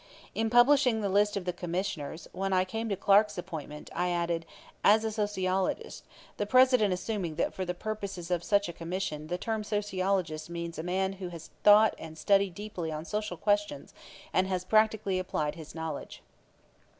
In 0.33 0.49
publishing 0.49 1.01
the 1.01 1.09
list 1.09 1.37
of 1.37 1.45
the 1.45 1.53
Commissioners, 1.53 2.27
when 2.31 2.53
I 2.53 2.65
came 2.65 2.89
to 2.89 2.95
Clark's 2.95 3.37
appointment, 3.37 3.91
I 3.93 4.09
added: 4.09 4.47
"As 4.83 5.03
a 5.05 5.11
sociologist 5.11 6.03
the 6.37 6.47
President 6.47 6.91
assuming 6.91 7.35
that 7.35 7.53
for 7.53 7.65
the 7.65 7.75
purposes 7.75 8.31
of 8.31 8.43
such 8.43 8.67
a 8.67 8.73
Commission, 8.73 9.27
the 9.27 9.37
term 9.37 9.63
sociologist 9.63 10.49
means 10.49 10.79
a 10.79 10.81
man 10.81 11.13
who 11.21 11.27
has 11.27 11.51
thought 11.63 11.93
and 11.99 12.17
studied 12.17 12.55
deeply 12.55 12.91
on 12.91 13.05
social 13.05 13.37
questions 13.37 13.93
and 14.33 14.47
has 14.47 14.65
practically 14.65 15.19
applied 15.19 15.53
his 15.53 15.75
knowledge." 15.75 16.23